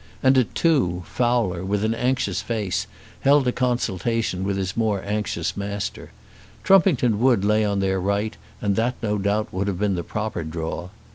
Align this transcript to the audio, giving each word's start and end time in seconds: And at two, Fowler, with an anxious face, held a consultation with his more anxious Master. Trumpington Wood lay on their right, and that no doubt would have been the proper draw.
And 0.23 0.35
at 0.35 0.55
two, 0.55 1.03
Fowler, 1.05 1.63
with 1.63 1.83
an 1.83 1.93
anxious 1.93 2.41
face, 2.41 2.87
held 3.19 3.47
a 3.47 3.51
consultation 3.51 4.43
with 4.43 4.57
his 4.57 4.75
more 4.75 5.03
anxious 5.05 5.55
Master. 5.55 6.09
Trumpington 6.63 7.19
Wood 7.19 7.45
lay 7.45 7.63
on 7.63 7.81
their 7.81 8.01
right, 8.01 8.35
and 8.63 8.75
that 8.77 8.95
no 9.03 9.19
doubt 9.19 9.53
would 9.53 9.67
have 9.67 9.77
been 9.77 9.93
the 9.93 10.03
proper 10.03 10.43
draw. 10.43 10.89